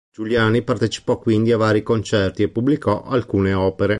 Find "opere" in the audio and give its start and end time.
3.53-3.89